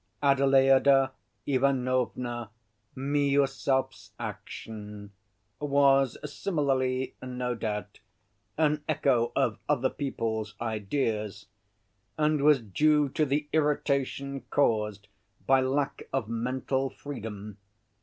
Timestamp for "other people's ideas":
9.69-11.45